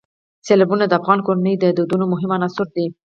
سیلابونه 0.45 0.85
د 0.87 0.93
افغان 0.99 1.19
کورنیو 1.25 1.61
د 1.61 1.65
دودونو 1.77 2.05
مهم 2.13 2.31
عنصر 2.37 2.67
دی. 2.75 2.85